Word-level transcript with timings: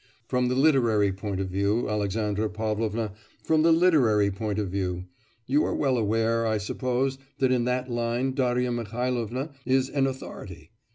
'From 0.27 0.47
the 0.47 0.55
literary 0.55 1.13
point 1.13 1.39
of 1.39 1.49
view, 1.49 1.87
Alexandra 1.87 2.49
Pavlovna, 2.49 3.13
from 3.43 3.61
the 3.61 3.71
literary 3.71 4.31
point 4.31 4.57
of 4.57 4.69
view. 4.69 5.05
You 5.45 5.63
are 5.63 5.75
well 5.75 5.95
aware, 5.95 6.43
I 6.47 6.57
suppose, 6.57 7.19
that 7.37 7.51
in 7.51 7.65
that 7.65 7.87
line 7.87 8.33
Darya 8.33 8.71
Mihailovna 8.71 9.51
is 9.63 9.89
an 9.89 10.07
authority. 10.07 10.71